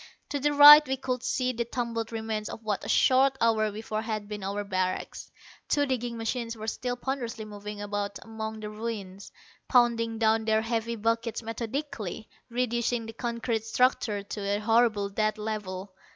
To 0.29 0.39
the 0.39 0.51
right 0.51 0.83
we 0.87 0.97
could 0.97 1.21
see 1.21 1.53
the 1.53 1.63
tumbled 1.63 2.11
remains 2.11 2.49
of 2.49 2.63
what 2.63 2.83
a 2.83 2.89
short 2.89 3.37
hour 3.39 3.71
before 3.71 4.01
had 4.01 4.27
been 4.27 4.43
our 4.43 4.63
barracks. 4.63 5.29
Two 5.69 5.85
digging 5.85 6.17
machines 6.17 6.57
were 6.57 6.65
still 6.65 6.95
ponderously 6.95 7.45
moving 7.45 7.79
about 7.79 8.17
among 8.23 8.61
the 8.61 8.71
ruins, 8.71 9.31
pounding 9.69 10.17
down 10.17 10.45
their 10.45 10.63
heavy 10.63 10.95
buckets 10.95 11.43
methodically, 11.43 12.27
reducing 12.49 13.05
the 13.05 13.13
concrete 13.13 13.63
structure 13.63 14.23
to 14.23 14.41
a 14.41 14.57
horrible 14.57 15.07
dead 15.07 15.37
level. 15.37 15.93